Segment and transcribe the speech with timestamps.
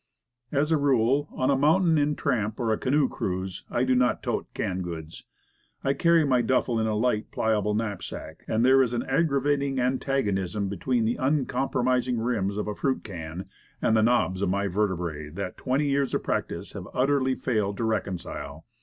[0.51, 4.51] As a rule, on a mountain tramp or a canoe cruise, I do not tote
[4.55, 5.25] canned goods.
[5.83, 10.69] I carry my duffle in a light, pliable knapsack, and there is an aggravating antagonism
[10.69, 13.45] between the uncompromising rims of a fruit can,
[13.79, 15.91] and the knobs of my vertebrae, that twenty no Woodcraft.
[16.09, 18.65] years of practice has utterly failed to reconcile.